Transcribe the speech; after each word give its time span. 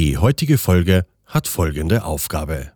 Die 0.00 0.16
heutige 0.16 0.56
Folge 0.56 1.04
hat 1.26 1.46
folgende 1.46 2.04
Aufgabe. 2.04 2.72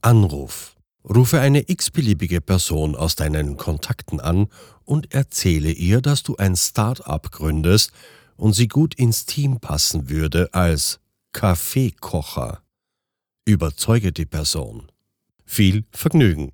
Anruf. 0.00 0.74
Rufe 1.08 1.38
eine 1.38 1.70
x-beliebige 1.70 2.40
Person 2.40 2.96
aus 2.96 3.14
deinen 3.14 3.56
Kontakten 3.56 4.18
an 4.18 4.48
und 4.84 5.14
erzähle 5.14 5.70
ihr, 5.70 6.00
dass 6.00 6.24
du 6.24 6.34
ein 6.34 6.56
Start-up 6.56 7.30
gründest 7.30 7.92
und 8.34 8.54
sie 8.54 8.66
gut 8.66 8.96
ins 8.96 9.24
Team 9.24 9.60
passen 9.60 10.10
würde 10.10 10.48
als 10.52 10.98
Kaffeekocher. 11.32 12.60
Überzeuge 13.44 14.10
die 14.10 14.26
Person. 14.26 14.90
Viel 15.44 15.84
Vergnügen. 15.92 16.50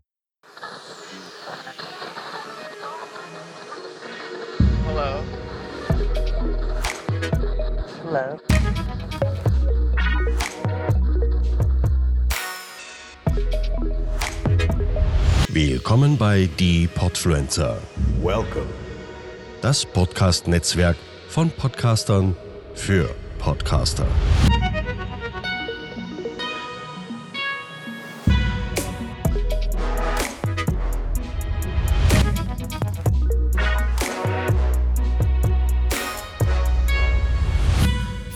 Hello. 4.85 5.25
Hello. 8.05 8.50
Willkommen 15.53 16.17
bei 16.17 16.49
Die 16.61 16.87
Podfluencer. 16.87 17.77
Welcome. 18.23 18.67
Das 19.61 19.85
Podcast-Netzwerk 19.85 20.97
von 21.29 21.51
Podcastern 21.51 22.37
für 22.75 23.11
Podcaster. 23.41 24.07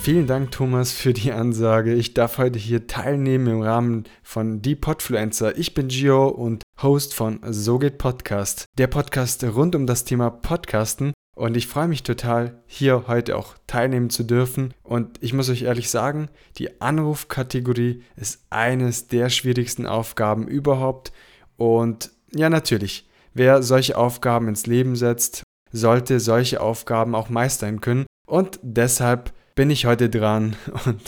Vielen 0.03 0.27
Dank, 0.27 0.51
Thomas, 0.51 0.91
für 0.91 1.15
die 1.15 1.31
Ansage. 1.31 1.95
Ich 1.95 2.13
darf 2.13 2.39
heute 2.39 2.59
hier 2.59 2.89
teilnehmen 2.89 3.47
im 3.47 3.63
Rahmen 3.63 4.05
von 4.23 4.61
Die 4.61 4.75
Podfluencer. 4.75 5.57
Ich 5.57 5.75
bin 5.75 5.87
Gio 5.87 6.27
und 6.27 6.65
Host 6.83 7.15
von 7.15 7.41
So 7.49 7.79
geht 7.79 7.99
Podcast, 7.99 8.67
der 8.79 8.89
Podcast 8.89 9.45
rund 9.45 9.75
um 9.77 9.87
das 9.87 10.05
Thema 10.05 10.31
Podcasten. 10.31 11.13
Und 11.37 11.57
ich 11.57 11.67
freue 11.67 11.89
mich 11.89 12.03
total, 12.03 12.63
hier 12.67 13.07
heute 13.07 13.37
auch 13.37 13.55
teilnehmen 13.67 14.11
zu 14.11 14.25
dürfen. 14.25 14.75
Und 14.83 15.23
ich 15.23 15.33
muss 15.33 15.49
euch 15.49 15.63
ehrlich 15.63 15.89
sagen, 15.89 16.29
die 16.59 16.81
Anrufkategorie 16.81 18.03
ist 18.17 18.45
eines 18.51 19.09
der 19.09 19.31
schwierigsten 19.31 19.87
Aufgaben 19.87 20.47
überhaupt. 20.49 21.13
Und 21.57 22.11
ja, 22.35 22.51
natürlich, 22.51 23.09
wer 23.33 23.63
solche 23.63 23.97
Aufgaben 23.97 24.49
ins 24.49 24.67
Leben 24.67 24.97
setzt, 24.97 25.43
sollte 25.73 26.21
solche 26.21 26.61
Aufgaben 26.61 27.15
auch 27.15 27.29
meistern 27.29 27.81
können. 27.81 28.07
Und 28.27 28.59
deshalb 28.63 29.33
bin 29.55 29.71
ich 29.71 29.87
heute 29.87 30.11
dran 30.11 30.57
und 30.87 31.01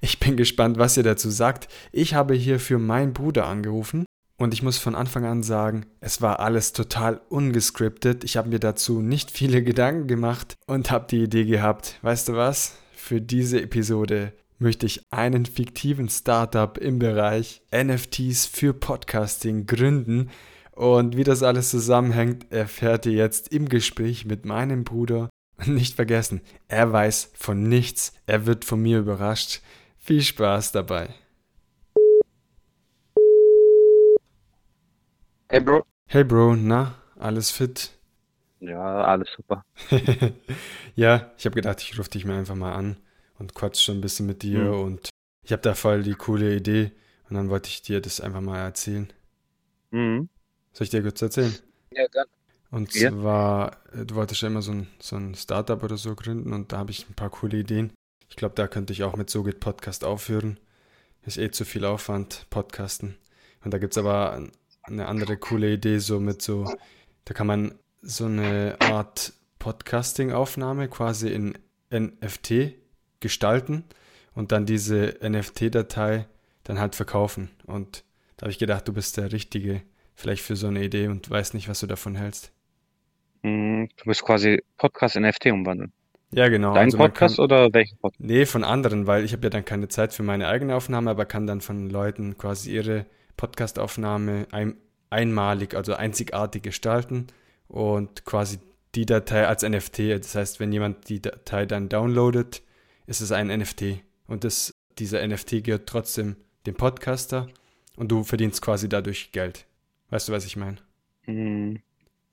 ich 0.00 0.20
bin 0.20 0.36
gespannt, 0.36 0.78
was 0.78 0.96
ihr 0.96 1.02
dazu 1.02 1.30
sagt. 1.30 1.68
Ich 1.92 2.14
habe 2.14 2.34
hier 2.34 2.60
für 2.60 2.78
meinen 2.78 3.12
Bruder 3.12 3.46
angerufen 3.46 4.04
und 4.40 4.54
ich 4.54 4.62
muss 4.62 4.78
von 4.78 4.94
Anfang 4.94 5.26
an 5.26 5.42
sagen, 5.42 5.84
es 6.00 6.22
war 6.22 6.40
alles 6.40 6.72
total 6.72 7.20
ungescriptet. 7.28 8.24
Ich 8.24 8.38
habe 8.38 8.48
mir 8.48 8.58
dazu 8.58 9.02
nicht 9.02 9.30
viele 9.30 9.62
Gedanken 9.62 10.06
gemacht 10.06 10.56
und 10.66 10.90
habe 10.90 11.06
die 11.10 11.24
Idee 11.24 11.44
gehabt, 11.44 11.98
weißt 12.00 12.30
du 12.30 12.36
was? 12.36 12.78
Für 12.94 13.20
diese 13.20 13.60
Episode 13.60 14.32
möchte 14.58 14.86
ich 14.86 15.02
einen 15.10 15.44
fiktiven 15.44 16.08
Startup 16.08 16.78
im 16.78 16.98
Bereich 16.98 17.60
NFTs 17.70 18.46
für 18.46 18.72
Podcasting 18.72 19.66
gründen. 19.66 20.30
Und 20.72 21.18
wie 21.18 21.24
das 21.24 21.42
alles 21.42 21.68
zusammenhängt, 21.68 22.50
erfährt 22.50 23.04
ihr 23.04 23.12
jetzt 23.12 23.52
im 23.52 23.68
Gespräch 23.68 24.24
mit 24.24 24.46
meinem 24.46 24.84
Bruder. 24.84 25.28
Und 25.58 25.74
nicht 25.74 25.96
vergessen, 25.96 26.40
er 26.66 26.90
weiß 26.90 27.32
von 27.34 27.68
nichts, 27.68 28.14
er 28.24 28.46
wird 28.46 28.64
von 28.64 28.80
mir 28.80 29.00
überrascht. 29.00 29.60
Viel 29.98 30.22
Spaß 30.22 30.72
dabei. 30.72 31.10
Hey, 35.50 35.60
Bro. 35.60 35.84
Hey 36.08 36.24
Bro, 36.24 36.56
na, 36.56 36.94
alles 37.18 37.50
fit? 37.50 37.90
Ja, 38.60 39.04
alles 39.04 39.28
super. 39.36 39.64
ja, 40.94 41.32
ich 41.38 41.44
habe 41.46 41.54
gedacht, 41.54 41.82
ich 41.82 41.98
rufe 41.98 42.10
dich 42.10 42.24
mal 42.24 42.38
einfach 42.38 42.54
mal 42.54 42.72
an 42.74 42.96
und 43.38 43.54
quatsch 43.54 43.82
schon 43.82 43.98
ein 43.98 44.00
bisschen 44.00 44.26
mit 44.26 44.42
dir 44.42 44.70
Mhm. 44.70 44.74
und 44.74 45.10
ich 45.42 45.52
habe 45.52 45.62
da 45.62 45.74
voll 45.74 46.02
die 46.02 46.14
coole 46.14 46.54
Idee 46.54 46.92
und 47.28 47.36
dann 47.36 47.48
wollte 47.50 47.68
ich 47.68 47.82
dir 47.82 48.00
das 48.00 48.20
einfach 48.20 48.40
mal 48.40 48.58
erzählen. 48.58 49.12
Mhm. 49.92 50.28
Soll 50.72 50.84
ich 50.84 50.90
dir 50.90 51.02
kurz 51.02 51.22
erzählen? 51.22 51.54
Ja, 51.92 52.06
gerne. 52.08 52.30
Und 52.70 52.92
Ja. 52.92 53.10
zwar, 53.10 53.78
äh, 53.92 54.04
du 54.06 54.14
wolltest 54.14 54.42
ja 54.42 54.48
immer 54.48 54.62
so 54.62 54.72
ein, 54.72 54.86
so 55.00 55.16
ein 55.16 55.34
Startup 55.34 55.82
oder 55.82 55.96
so 55.96 56.14
gründen 56.14 56.52
und 56.52 56.72
da 56.72 56.78
habe 56.78 56.90
ich 56.92 57.08
ein 57.08 57.14
paar 57.14 57.30
coole 57.30 57.58
Ideen. 57.58 57.92
Ich 58.28 58.36
glaube, 58.36 58.54
da 58.54 58.68
könnte 58.68 58.92
ich 58.92 59.02
auch 59.02 59.16
mit 59.16 59.28
So 59.30 59.42
geht 59.42 59.58
Podcast 59.60 60.04
aufhören. 60.04 60.58
Ist 61.24 61.38
eh 61.38 61.50
zu 61.50 61.64
viel 61.64 61.84
Aufwand, 61.84 62.46
Podcasten. 62.50 63.16
Und 63.64 63.72
da 63.74 63.78
gibt 63.78 63.94
es 63.94 63.98
aber 63.98 64.32
eine 64.82 65.06
andere 65.06 65.36
coole 65.36 65.72
Idee, 65.72 65.98
so 65.98 66.20
mit 66.20 66.42
so, 66.42 66.72
da 67.24 67.34
kann 67.34 67.46
man 67.46 67.74
so 68.02 68.26
eine 68.26 68.76
Art 68.80 69.32
Podcasting-Aufnahme 69.58 70.88
quasi 70.88 71.28
in 71.28 71.58
NFT 71.92 72.74
gestalten 73.20 73.84
und 74.34 74.52
dann 74.52 74.66
diese 74.66 75.18
NFT-Datei 75.22 76.26
dann 76.64 76.78
halt 76.78 76.94
verkaufen. 76.94 77.50
Und 77.66 78.04
da 78.36 78.44
habe 78.44 78.52
ich 78.52 78.58
gedacht, 78.58 78.88
du 78.88 78.92
bist 78.92 79.16
der 79.16 79.32
Richtige 79.32 79.82
vielleicht 80.14 80.42
für 80.42 80.56
so 80.56 80.68
eine 80.68 80.82
Idee 80.82 81.08
und 81.08 81.28
weiß 81.28 81.54
nicht, 81.54 81.68
was 81.68 81.80
du 81.80 81.86
davon 81.86 82.14
hältst. 82.14 82.52
Mhm. 83.42 83.88
Du 83.96 84.04
bist 84.04 84.22
quasi 84.22 84.62
Podcast 84.76 85.16
in 85.16 85.22
NFT 85.22 85.46
umwandeln. 85.46 85.92
Ja, 86.32 86.48
genau. 86.48 86.74
Dein 86.74 86.86
also 86.86 86.98
Podcast 86.98 87.36
kann, 87.36 87.44
oder 87.44 87.72
welchen 87.72 87.98
Podcast? 87.98 88.20
Nee, 88.20 88.46
von 88.46 88.62
anderen, 88.62 89.06
weil 89.06 89.24
ich 89.24 89.32
habe 89.32 89.44
ja 89.44 89.50
dann 89.50 89.64
keine 89.64 89.88
Zeit 89.88 90.12
für 90.12 90.22
meine 90.22 90.46
eigene 90.46 90.76
Aufnahme, 90.76 91.10
aber 91.10 91.24
kann 91.24 91.46
dann 91.46 91.60
von 91.60 91.90
Leuten 91.90 92.38
quasi 92.38 92.72
ihre 92.72 93.06
Podcastaufnahme 93.40 94.48
ein, 94.50 94.76
einmalig, 95.08 95.74
also 95.74 95.94
einzigartig 95.94 96.62
gestalten 96.62 97.28
und 97.68 98.26
quasi 98.26 98.58
die 98.94 99.06
Datei 99.06 99.46
als 99.46 99.62
NFT. 99.62 100.10
Das 100.10 100.34
heißt, 100.34 100.60
wenn 100.60 100.72
jemand 100.72 101.08
die 101.08 101.22
Datei 101.22 101.64
dann 101.64 101.88
downloadet, 101.88 102.62
ist 103.06 103.22
es 103.22 103.32
ein 103.32 103.46
NFT. 103.46 104.02
Und 104.26 104.44
das, 104.44 104.74
dieser 104.98 105.26
NFT 105.26 105.64
gehört 105.64 105.88
trotzdem 105.88 106.36
dem 106.66 106.74
Podcaster 106.74 107.48
und 107.96 108.12
du 108.12 108.24
verdienst 108.24 108.60
quasi 108.60 108.90
dadurch 108.90 109.32
Geld. 109.32 109.64
Weißt 110.10 110.28
du, 110.28 110.32
was 110.32 110.44
ich 110.44 110.56
meine? 110.56 110.76
Mhm. 111.24 111.80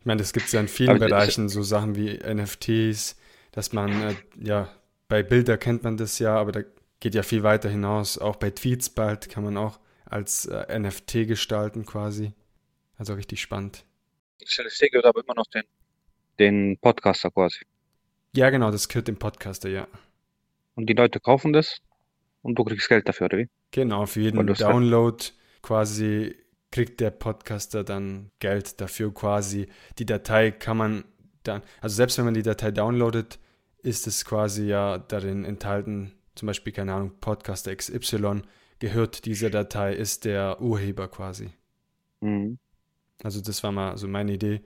Ich 0.02 0.06
meine, 0.06 0.20
das 0.20 0.34
gibt 0.34 0.48
es 0.48 0.52
ja 0.52 0.60
in 0.60 0.68
vielen 0.68 0.90
Aber 0.90 1.00
Bereichen, 1.00 1.48
so 1.48 1.64
Sachen 1.64 1.96
wie 1.96 2.18
NFTs, 2.18 3.16
dass 3.54 3.72
man, 3.72 3.92
äh, 4.02 4.16
ja, 4.42 4.68
bei 5.08 5.24
Bilder 5.24 5.58
kennt 5.58 5.84
man 5.84 5.96
das 5.96 6.20
ja, 6.20 6.36
aber 6.36 6.52
da 6.52 6.62
geht 7.00 7.16
ja 7.16 7.24
viel 7.24 7.44
weiter 7.44 7.70
hinaus. 7.70 8.18
Auch 8.18 8.36
bei 8.36 8.50
Tweets 8.50 8.90
bald 8.90 9.30
kann 9.30 9.46
man 9.46 9.56
auch 9.56 9.80
als 10.10 10.46
äh, 10.46 10.80
NFT 10.80 11.28
gestalten 11.28 11.86
quasi. 11.86 12.34
Also 12.98 13.14
richtig 13.14 13.42
spannend. 13.42 13.86
Das 14.40 14.58
NFT 14.58 14.92
gehört 14.92 15.06
aber 15.06 15.24
immer 15.24 15.36
noch 15.36 15.48
den, 15.48 15.64
den 16.40 16.78
Podcaster 16.80 17.32
quasi. 17.32 17.60
Ja, 18.36 18.50
genau, 18.50 18.72
das 18.72 18.88
gehört 18.88 19.08
dem 19.08 19.18
Podcaster, 19.18 19.70
ja. 19.70 19.88
Und 20.76 20.88
die 20.88 20.94
Leute 20.94 21.20
kaufen 21.20 21.54
das 21.54 21.80
und 22.42 22.58
du 22.58 22.64
kriegst 22.64 22.88
Geld 22.88 23.08
dafür, 23.08 23.26
oder 23.26 23.38
wie? 23.40 23.50
Genau, 23.72 24.06
für 24.06 24.22
jeden 24.22 24.46
Download 24.54 25.24
quasi 25.62 26.36
kriegt 26.72 27.00
der 27.00 27.12
Podcaster 27.12 27.84
dann 27.84 28.32
Geld 28.40 28.80
dafür 28.82 29.14
quasi. 29.14 29.68
Die 30.00 30.06
Datei 30.06 30.52
kann 30.52 30.78
man 30.78 31.06
dann, 31.44 31.62
also 31.82 31.96
selbst 31.96 32.18
wenn 32.18 32.26
man 32.26 32.34
die 32.34 32.44
Datei 32.44 32.72
downloadet, 32.72 33.40
ist 33.82 34.08
es 34.08 34.26
quasi 34.26 34.68
ja 34.68 34.98
darin 34.98 35.46
enthalten, 35.46 36.14
zum 36.36 36.48
Beispiel, 36.48 36.74
keine 36.74 36.94
Ahnung, 36.94 37.14
Podcaster 37.20 37.76
XY 37.76 38.42
gehört 38.80 39.26
dieser 39.26 39.50
Datei, 39.50 39.94
ist 39.94 40.26
der 40.26 40.62
Urheber 40.62 41.08
quasi. 41.08 41.50
Mhm. 42.22 42.60
Also 43.24 43.42
das 43.42 43.64
war 43.64 43.72
mal 43.72 43.98
so 43.98 44.08
meine 44.08 44.34
Idee. 44.34 44.62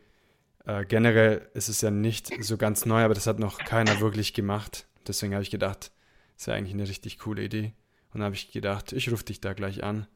Äh, 0.66 0.85
generell 0.85 1.49
ist 1.53 1.69
es 1.69 1.81
ja 1.81 1.91
nicht 1.91 2.31
so 2.44 2.57
ganz 2.57 2.85
neu, 2.85 3.03
aber 3.03 3.13
das 3.13 3.27
hat 3.27 3.39
noch 3.39 3.57
keiner 3.59 3.99
wirklich 3.99 4.33
gemacht. 4.33 4.88
Deswegen 5.07 5.33
habe 5.33 5.44
ich 5.44 5.51
gedacht, 5.51 5.91
das 6.38 6.47
wäre 6.47 6.57
eigentlich 6.57 6.73
eine 6.73 6.88
richtig 6.88 7.19
coole 7.19 7.44
Idee. 7.44 7.73
Und 8.13 8.19
dann 8.19 8.23
habe 8.23 8.35
ich 8.35 8.51
gedacht, 8.51 8.91
ich 8.91 9.11
rufe 9.11 9.23
dich 9.23 9.41
da 9.41 9.53
gleich 9.53 9.84
an. 9.84 10.08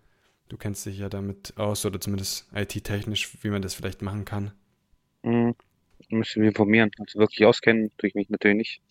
Du 0.49 0.57
kennst 0.57 0.85
dich 0.85 0.99
ja 0.99 1.09
damit 1.09 1.57
aus, 1.57 1.85
oder 1.85 1.99
zumindest 1.99 2.47
IT-technisch, 2.53 3.37
wie 3.41 3.49
man 3.49 3.61
das 3.61 3.73
vielleicht 3.73 4.01
machen 4.01 4.25
kann. 4.25 4.51
Mhm. 5.23 5.55
Müssen 6.09 6.43
wir 6.43 6.49
informieren. 6.49 6.91
Also 6.99 7.19
wirklich 7.19 7.45
auskennen 7.45 7.91
tue 7.97 8.09
ich 8.09 8.15
mich 8.15 8.29
natürlich 8.29 8.57
nicht. 8.57 8.81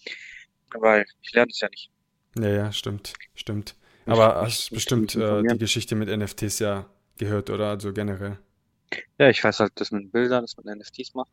Weil 0.74 1.04
ich 1.22 1.32
lerne 1.32 1.50
es 1.50 1.60
ja 1.60 1.68
nicht. 1.68 1.90
Ja, 2.36 2.48
ja, 2.48 2.72
stimmt, 2.72 3.12
stimmt. 3.34 3.76
Aber 4.06 4.42
hast 4.42 4.70
bestimmt 4.70 5.14
äh, 5.14 5.42
die. 5.42 5.58
Geschichte 5.58 5.94
mit 5.94 6.08
NFTs 6.08 6.58
ja 6.58 6.86
gehört, 7.18 7.50
oder? 7.50 7.68
Also 7.70 7.92
generell. 7.92 8.38
Ja, 9.18 9.28
ich 9.28 9.42
weiß 9.42 9.60
halt, 9.60 9.72
dass 9.80 9.90
man 9.90 10.10
Bilder, 10.10 10.40
dass 10.40 10.56
man 10.56 10.78
NFTs 10.78 11.14
macht, 11.14 11.30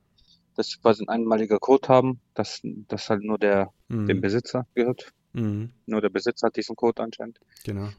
dass 0.55 0.69
sie 0.69 0.79
quasi 0.79 1.03
ein 1.03 1.09
einmaliger 1.09 1.59
Code 1.59 1.87
haben, 1.89 2.21
dass 2.33 2.61
das 2.63 3.09
halt 3.09 3.23
nur 3.23 3.37
der 3.37 3.73
dem 4.07 4.17
Mhm. 4.17 4.21
Besitzer 4.21 4.67
gehört. 4.75 5.11
Mhm. 5.33 5.73
Nur 5.85 6.01
der 6.01 6.09
Besitzer 6.09 6.47
hat 6.47 6.55
diesen 6.57 6.75
Code 6.75 7.03
anscheinend. 7.03 7.39
Genau. 7.63 7.89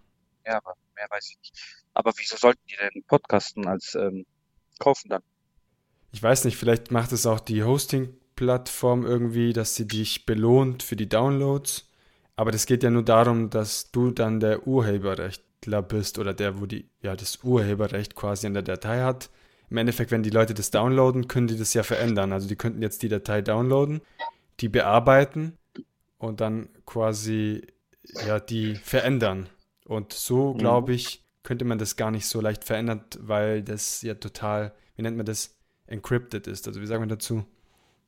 Ja, 0.47 0.57
aber 0.59 0.75
mehr 0.95 1.07
weiß 1.11 1.31
ich 1.31 1.39
nicht. 1.39 1.55
Aber 1.95 2.13
wieso 2.17 2.37
sollten 2.37 2.63
die 2.69 2.77
denn 2.77 3.05
Podcasten 3.07 3.67
als 3.67 3.95
ähm, 3.95 4.27
kaufen 4.79 5.09
dann? 5.11 5.23
Ich 6.13 6.23
weiß 6.23 6.45
nicht, 6.45 6.57
vielleicht 6.57 6.91
macht 6.91 7.13
es 7.13 7.27
auch 7.27 7.41
die 7.41 7.65
Hosting-Plattform 7.65 9.05
irgendwie, 9.05 9.53
dass 9.53 9.75
sie 9.75 9.87
dich 9.89 10.27
belohnt 10.27 10.83
für 10.83 10.97
die 10.97 11.09
Downloads. 11.09 11.91
Aber 12.43 12.51
das 12.51 12.67
geht 12.67 12.83
ja 12.83 12.91
nur 12.91 13.05
darum, 13.05 13.51
dass 13.51 13.93
du 13.93 14.11
dann 14.11 14.41
der 14.41 14.67
Urheberrechtler 14.67 15.81
bist 15.81 16.19
oder 16.19 16.35
der, 16.35 16.61
wo 16.61 16.67
die, 16.67 16.89
ja, 17.01 17.15
das 17.15 17.45
Urheberrecht 17.45 18.17
quasi 18.17 18.49
an 18.49 18.55
der 18.55 18.65
Datei 18.65 19.03
hat. 19.03 19.31
Im 19.71 19.77
Endeffekt, 19.77 20.11
wenn 20.11 20.25
die 20.25 20.31
Leute 20.31 20.53
das 20.53 20.73
downloaden, 20.73 21.29
können 21.29 21.47
die 21.47 21.57
das 21.57 21.73
ja 21.73 21.85
verändern. 21.85 22.33
Also 22.33 22.49
die 22.49 22.57
könnten 22.57 22.83
jetzt 22.83 23.05
die 23.05 23.09
Datei 23.09 23.43
downloaden, 23.43 24.01
die 24.59 24.69
bearbeiten 24.69 25.57
und 26.19 26.41
dann 26.41 26.69
quasi 26.85 27.65
ja 28.27 28.41
die 28.41 28.75
verändern. 28.75 29.49
Und 29.85 30.13
so, 30.13 30.53
mhm. 30.53 30.59
glaube 30.59 30.95
ich, 30.95 31.25
könnte 31.45 31.65
man 31.65 31.79
das 31.79 31.95
gar 31.95 32.11
nicht 32.11 32.27
so 32.27 32.41
leicht 32.41 32.65
verändern, 32.65 33.05
weil 33.21 33.63
das 33.63 34.03
ja 34.03 34.15
total, 34.15 34.75
wie 34.97 35.03
nennt 35.03 35.17
man 35.17 35.27
das, 35.27 35.55
encrypted 35.87 36.49
ist. 36.49 36.67
Also 36.67 36.81
wie 36.81 36.87
sagen 36.87 37.05
wir 37.05 37.07
dazu? 37.07 37.45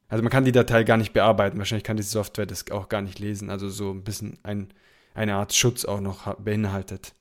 Also 0.08 0.22
man 0.22 0.30
kann 0.30 0.44
die 0.44 0.52
Datei 0.52 0.84
gar 0.84 0.96
nicht 0.96 1.12
bearbeiten. 1.12 1.58
Wahrscheinlich 1.58 1.84
kann 1.84 1.96
die 1.96 2.02
Software 2.02 2.46
das 2.46 2.70
auch 2.70 2.88
gar 2.88 3.02
nicht 3.02 3.18
lesen. 3.18 3.50
Also 3.50 3.68
so 3.68 3.90
ein 3.90 4.04
bisschen 4.04 4.38
ein, 4.42 4.72
eine 5.14 5.34
Art 5.34 5.52
Schutz 5.54 5.84
auch 5.84 6.00
noch 6.00 6.34
beinhaltet. 6.36 7.14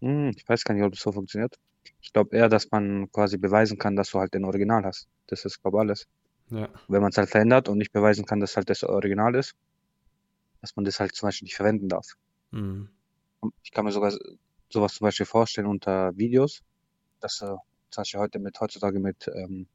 Hm, 0.00 0.32
ich 0.36 0.48
weiß 0.48 0.64
gar 0.64 0.74
nicht, 0.74 0.84
ob 0.84 0.92
das 0.92 1.00
so 1.00 1.12
funktioniert. 1.12 1.58
Ich 2.00 2.12
glaube 2.12 2.36
eher, 2.36 2.48
dass 2.48 2.70
man 2.70 3.10
quasi 3.10 3.38
beweisen 3.38 3.78
kann, 3.78 3.96
dass 3.96 4.10
du 4.10 4.18
halt 4.18 4.34
den 4.34 4.44
Original 4.44 4.84
hast. 4.84 5.08
Das 5.26 5.44
ist, 5.44 5.62
glaube 5.62 5.78
ich, 5.78 5.80
alles. 5.80 6.06
Ja. 6.50 6.68
Wenn 6.88 7.02
man 7.02 7.10
es 7.10 7.18
halt 7.18 7.30
verändert 7.30 7.68
und 7.68 7.78
nicht 7.78 7.92
beweisen 7.92 8.24
kann, 8.24 8.40
dass 8.40 8.56
halt 8.56 8.70
das 8.70 8.82
Original 8.84 9.34
ist, 9.34 9.54
dass 10.60 10.74
man 10.76 10.84
das 10.84 11.00
halt 11.00 11.14
zum 11.14 11.28
Beispiel 11.28 11.46
nicht 11.46 11.56
verwenden 11.56 11.88
darf. 11.88 12.06
Mhm. 12.50 12.88
Ich 13.62 13.70
kann 13.70 13.84
mir 13.84 13.92
sogar 13.92 14.12
sowas 14.70 14.94
zum 14.94 15.04
Beispiel 15.04 15.26
vorstellen 15.26 15.66
unter 15.66 16.16
Videos, 16.16 16.62
dass 17.20 17.42
äh, 17.42 17.46
zum 17.90 18.02
Beispiel 18.02 18.20
heute 18.20 18.38
mit 18.38 18.58
heutzutage 18.60 18.98
mit 18.98 19.28
ähm, 19.28 19.66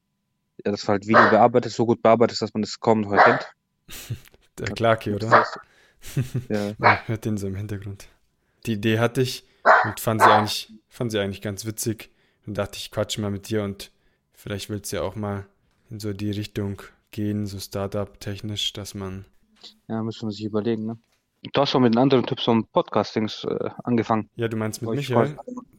das 0.64 0.88
halt 0.88 1.08
Video 1.08 1.30
bearbeitet, 1.30 1.72
so 1.72 1.86
gut 1.86 2.02
bearbeitet, 2.02 2.42
dass 2.42 2.54
man 2.54 2.62
das 2.62 2.80
kaum 2.80 3.02
noch 3.02 3.12
erkennt. 3.12 3.48
Der 4.58 4.68
Clarky, 4.68 5.14
oder? 5.14 5.30
Das 5.30 5.40
heißt, 5.40 5.60
ja. 6.50 6.74
ja. 6.80 7.00
Hört 7.08 7.26
den 7.26 7.38
so 7.38 7.48
im 7.48 7.56
Hintergrund. 7.56 8.08
Die 8.66 8.74
Idee 8.74 9.00
hatte 9.00 9.22
ich 9.22 9.46
und 9.84 10.00
fand 10.00 10.22
sie 10.22 10.32
eigentlich, 10.32 10.74
fand 10.88 11.12
sie 11.12 11.20
eigentlich 11.20 11.42
ganz 11.42 11.66
witzig. 11.66 12.12
Und 12.46 12.58
dachte 12.58 12.78
ich, 12.78 12.92
quatsch 12.92 13.18
mal 13.18 13.32
mit 13.32 13.50
dir 13.50 13.64
und 13.64 13.92
vielleicht 14.34 14.70
willst 14.70 14.92
du 14.92 14.98
ja 14.98 15.02
auch 15.02 15.16
mal 15.16 15.46
in 15.90 16.00
so 16.00 16.12
die 16.14 16.32
Richtung 16.32 16.82
gehen, 17.12 17.46
so 17.46 17.60
Startup-technisch, 17.60 18.74
dass 18.74 18.94
man. 18.94 19.26
Ja, 19.88 20.04
müssen 20.04 20.28
wir 20.28 20.32
sich 20.32 20.46
überlegen, 20.46 20.86
ne? 20.86 20.98
Du 21.52 21.62
hast 21.62 21.72
schon 21.72 21.84
mit 21.84 21.94
einem 21.94 22.04
anderen 22.04 22.26
Typ 22.26 22.40
so 22.40 22.64
Podcastings 22.72 23.44
äh, 23.44 23.70
angefangen. 23.84 24.30
Ja, 24.36 24.48
du 24.48 24.56
meinst 24.56 24.82
mit 24.82 24.92
Michael? 24.92 25.36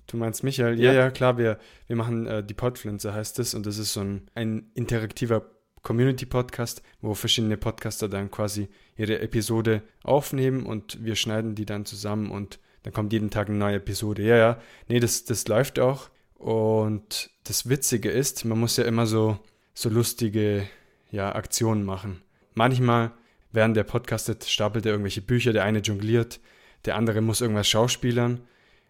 Du 0.06 0.18
meinst 0.18 0.44
Michael? 0.44 0.78
Ja, 0.78 0.92
ja, 0.92 1.04
ja 1.04 1.10
klar, 1.10 1.38
wir, 1.38 1.58
wir 1.86 1.96
machen 1.96 2.26
äh, 2.26 2.44
die 2.44 2.52
Podfluencer, 2.52 3.14
heißt 3.14 3.38
es. 3.38 3.54
Und 3.54 3.64
das 3.64 3.78
ist 3.78 3.94
so 3.94 4.00
ein, 4.00 4.28
ein 4.34 4.70
interaktiver 4.74 5.46
Community-Podcast, 5.82 6.82
wo 7.00 7.14
verschiedene 7.14 7.56
Podcaster 7.56 8.08
dann 8.08 8.30
quasi 8.30 8.68
ihre 8.96 9.20
Episode 9.20 9.82
aufnehmen 10.02 10.66
und 10.66 11.02
wir 11.02 11.16
schneiden 11.16 11.54
die 11.54 11.66
dann 11.66 11.86
zusammen 11.86 12.30
und 12.30 12.58
dann 12.82 12.92
kommt 12.92 13.14
jeden 13.14 13.30
Tag 13.30 13.48
eine 13.48 13.56
neue 13.56 13.76
Episode. 13.76 14.22
Ja, 14.22 14.36
ja. 14.36 14.58
Nee, 14.88 15.00
das, 15.00 15.24
das 15.24 15.48
läuft 15.48 15.78
auch. 15.78 16.10
Und 16.34 17.30
das 17.44 17.70
Witzige 17.70 18.10
ist, 18.10 18.44
man 18.44 18.60
muss 18.60 18.76
ja 18.76 18.84
immer 18.84 19.06
so, 19.06 19.38
so 19.72 19.88
lustige 19.88 20.68
ja, 21.10 21.34
Aktionen 21.34 21.84
machen. 21.84 22.22
Manchmal 22.52 23.12
während 23.54 23.76
der 23.76 23.84
podcastet, 23.84 24.44
stapelt 24.44 24.84
er 24.84 24.92
irgendwelche 24.92 25.22
Bücher, 25.22 25.52
der 25.52 25.64
eine 25.64 25.78
jongliert, 25.78 26.40
der 26.84 26.96
andere 26.96 27.20
muss 27.20 27.40
irgendwas 27.40 27.68
schauspielern. 27.68 28.40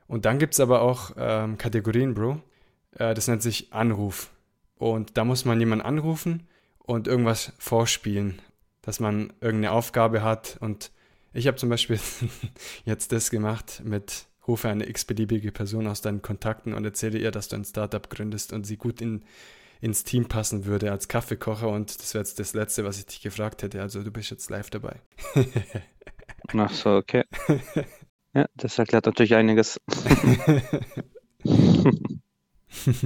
Und 0.06 0.25
dann 0.25 0.38
gibt 0.38 0.55
es 0.55 0.61
aber 0.61 0.82
auch 0.82 1.12
ähm, 1.16 1.58
Kategorien, 1.58 2.14
Bro. 2.14 2.43
Äh, 2.99 3.14
das 3.14 3.28
nennt 3.28 3.43
sich 3.43 3.72
Anruf. 3.72 4.31
Und 4.76 5.16
da 5.16 5.25
muss 5.25 5.44
man 5.44 5.61
jemanden 5.61 5.84
anrufen 5.84 6.49
und 6.78 7.06
irgendwas 7.06 7.52
vorspielen, 7.58 8.40
dass 8.82 9.00
man 9.00 9.32
irgendeine 9.40 9.72
Aufgabe 9.72 10.22
hat. 10.22 10.56
Und 10.61 10.90
ich 11.32 11.46
habe 11.46 11.56
zum 11.56 11.69
Beispiel 11.69 12.00
jetzt 12.84 13.12
das 13.12 13.31
gemacht 13.31 13.82
mit 13.84 14.26
rufe 14.46 14.69
eine 14.69 14.88
x-beliebige 14.88 15.52
Person 15.52 15.87
aus 15.87 16.02
deinen 16.02 16.22
Kontakten 16.22 16.75
und 16.75 16.84
erzähle 16.84 17.19
ihr, 17.19 17.31
dass 17.31 17.49
du 17.49 17.56
ein 17.56 17.64
Startup 17.64 18.08
gründest 18.11 18.52
und 18.52 18.64
sie 18.64 18.76
gut 18.76 19.00
in 19.00 19.22
ins 19.85 20.03
Team 20.03 20.27
passen 20.29 20.65
würde 20.65 20.91
als 20.91 21.09
Kaffeekocher 21.09 21.69
und 21.69 22.01
das 22.01 22.15
wäre 22.15 22.25
jetzt 22.25 22.39
das 22.39 22.55
Letzte, 22.55 22.85
was 22.85 22.99
ich 22.99 23.05
dich 23.05 23.21
gefragt 23.21 23.63
hätte. 23.63 23.83
Also 23.83 24.03
du 24.03 24.11
bist 24.11 24.31
jetzt 24.31 24.49
live 24.49 24.71
dabei. 24.71 24.97
Ach 26.57 26.71
so, 26.71 26.97
okay. 26.97 27.25
Ja, 28.33 28.47
das 28.55 28.79
erklärt 28.79 29.05
natürlich 29.05 29.35
einiges. 29.35 29.79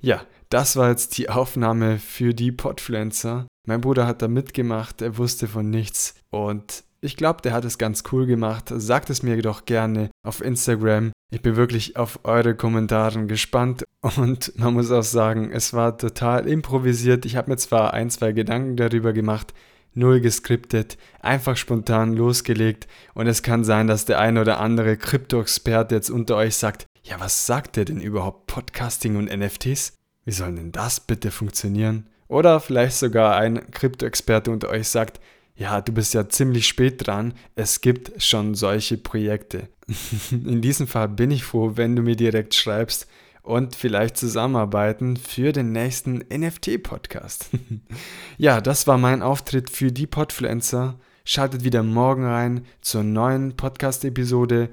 ja, 0.00 0.24
das 0.50 0.76
war 0.76 0.90
jetzt 0.90 1.18
die 1.18 1.28
Aufnahme 1.30 1.98
für 1.98 2.32
die 2.32 2.52
Podfluencer. 2.52 3.48
Mein 3.66 3.80
Bruder 3.80 4.06
hat 4.06 4.22
da 4.22 4.28
mitgemacht, 4.28 5.02
er 5.02 5.18
wusste 5.18 5.48
von 5.48 5.68
nichts 5.68 6.14
und 6.30 6.84
ich 7.00 7.16
glaube, 7.16 7.42
der 7.42 7.52
hat 7.52 7.64
es 7.64 7.76
ganz 7.76 8.04
cool 8.12 8.24
gemacht. 8.24 8.72
Sagt 8.74 9.10
es 9.10 9.22
mir 9.22 9.42
doch 9.42 9.66
gerne 9.66 10.10
auf 10.24 10.40
Instagram. 10.40 11.12
Ich 11.34 11.42
bin 11.42 11.56
wirklich 11.56 11.96
auf 11.96 12.20
eure 12.22 12.54
Kommentare 12.54 13.26
gespannt 13.26 13.82
und 14.02 14.56
man 14.56 14.72
muss 14.72 14.92
auch 14.92 15.02
sagen, 15.02 15.50
es 15.50 15.72
war 15.72 15.98
total 15.98 16.46
improvisiert. 16.46 17.26
Ich 17.26 17.34
habe 17.34 17.50
mir 17.50 17.56
zwar 17.56 17.92
ein, 17.92 18.08
zwei 18.08 18.30
Gedanken 18.30 18.76
darüber 18.76 19.12
gemacht, 19.12 19.52
null 19.94 20.20
geskriptet, 20.20 20.96
einfach 21.18 21.56
spontan 21.56 22.14
losgelegt 22.14 22.86
und 23.14 23.26
es 23.26 23.42
kann 23.42 23.64
sein, 23.64 23.88
dass 23.88 24.04
der 24.04 24.20
ein 24.20 24.38
oder 24.38 24.60
andere 24.60 24.96
Krypto-Experte 24.96 25.96
jetzt 25.96 26.08
unter 26.08 26.36
euch 26.36 26.54
sagt, 26.54 26.86
ja, 27.02 27.18
was 27.18 27.46
sagt 27.46 27.74
der 27.74 27.84
denn 27.84 28.00
überhaupt 28.00 28.46
Podcasting 28.46 29.16
und 29.16 29.24
NFTs? 29.36 29.94
Wie 30.24 30.30
soll 30.30 30.54
denn 30.54 30.70
das 30.70 31.00
bitte 31.00 31.32
funktionieren? 31.32 32.06
Oder 32.28 32.60
vielleicht 32.60 32.96
sogar 32.96 33.34
ein 33.34 33.72
Krypto-Experte 33.72 34.52
unter 34.52 34.68
euch 34.68 34.86
sagt, 34.86 35.18
ja, 35.56 35.80
du 35.80 35.92
bist 35.92 36.14
ja 36.14 36.28
ziemlich 36.28 36.66
spät 36.66 37.06
dran, 37.06 37.34
es 37.54 37.80
gibt 37.80 38.22
schon 38.22 38.54
solche 38.54 38.98
Projekte. 38.98 39.68
In 40.30 40.60
diesem 40.60 40.86
Fall 40.86 41.08
bin 41.08 41.30
ich 41.30 41.44
froh, 41.44 41.72
wenn 41.74 41.94
du 41.94 42.02
mir 42.02 42.16
direkt 42.16 42.54
schreibst 42.54 43.06
und 43.42 43.76
vielleicht 43.76 44.16
zusammenarbeiten 44.16 45.16
für 45.16 45.52
den 45.52 45.70
nächsten 45.70 46.24
NFT-Podcast. 46.32 47.50
ja, 48.38 48.60
das 48.60 48.86
war 48.86 48.98
mein 48.98 49.22
Auftritt 49.22 49.70
für 49.70 49.92
die 49.92 50.06
Podfluencer. 50.06 50.98
Schaltet 51.24 51.62
wieder 51.62 51.82
morgen 51.82 52.24
rein 52.24 52.66
zur 52.80 53.02
neuen 53.02 53.56
Podcast-Episode. 53.56 54.70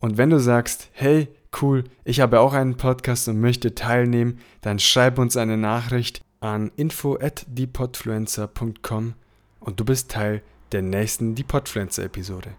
Und 0.00 0.18
wenn 0.18 0.30
du 0.30 0.38
sagst, 0.38 0.90
hey, 0.92 1.28
cool, 1.62 1.84
ich 2.04 2.20
habe 2.20 2.40
auch 2.40 2.52
einen 2.52 2.76
Podcast 2.76 3.28
und 3.28 3.40
möchte 3.40 3.74
teilnehmen, 3.74 4.38
dann 4.60 4.78
schreib 4.78 5.18
uns 5.18 5.36
eine 5.36 5.56
Nachricht 5.56 6.20
an 6.40 6.70
info 6.76 7.16
at 7.16 7.46
und 9.68 9.78
du 9.78 9.84
bist 9.84 10.10
Teil 10.10 10.42
der 10.72 10.80
nächsten 10.80 11.34
Die 11.34 11.44
Podpflanzer-Episode. 11.44 12.54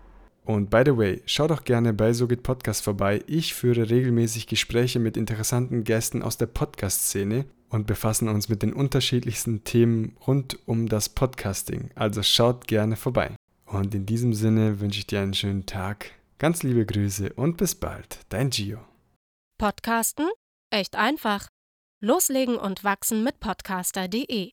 Und 0.46 0.70
by 0.70 0.84
the 0.86 0.96
way, 0.96 1.24
schau 1.26 1.48
doch 1.48 1.64
gerne 1.64 1.92
bei 1.92 2.14
SoGit 2.14 2.44
Podcast 2.44 2.84
vorbei. 2.84 3.24
Ich 3.26 3.56
führe 3.56 3.90
regelmäßig 3.90 4.46
Gespräche 4.46 5.00
mit 5.00 5.18
interessanten 5.18 5.84
Gästen 5.84 6.22
aus 6.22 6.38
der 6.38 6.46
Podcast-Szene 6.46 7.46
und 7.70 7.88
befassen 7.88 8.30
uns 8.30 8.48
mit 8.48 8.62
den 8.62 8.74
unterschiedlichsten 8.74 9.64
Themen 9.64 10.18
rund 10.28 10.60
um 10.68 10.88
das 10.88 11.10
Podcasting. 11.10 11.90
Also 11.96 12.22
schaut 12.22 12.68
gerne 12.68 12.96
vorbei. 12.96 13.32
Und 13.66 13.96
in 13.96 14.06
diesem 14.06 14.36
Sinne 14.36 14.80
wünsche 14.80 15.00
ich 15.00 15.08
dir 15.08 15.22
einen 15.22 15.34
schönen 15.34 15.66
Tag. 15.66 16.12
Ganz 16.38 16.62
liebe 16.62 16.86
Grüße 16.86 17.34
und 17.34 17.58
bis 17.58 17.74
bald. 17.74 18.20
Dein 18.30 18.52
Gio. 18.52 18.78
Podcasten? 19.58 20.30
Echt 20.70 20.96
einfach. 20.96 21.48
Loslegen 22.02 22.56
und 22.56 22.84
wachsen 22.84 23.24
mit 23.24 23.40
podcaster.de 23.40 24.52